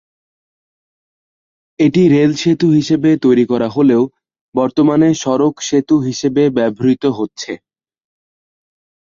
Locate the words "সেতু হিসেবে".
2.41-3.09, 5.67-6.43